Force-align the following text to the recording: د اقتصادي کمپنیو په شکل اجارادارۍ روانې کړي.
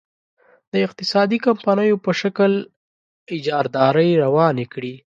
د 0.71 0.73
اقتصادي 0.85 1.37
کمپنیو 1.45 2.01
په 2.05 2.11
شکل 2.21 2.51
اجارادارۍ 3.35 4.09
روانې 4.23 4.65
کړي. 4.73 4.93